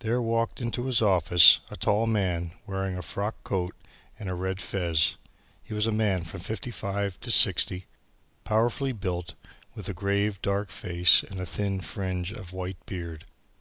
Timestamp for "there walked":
0.00-0.60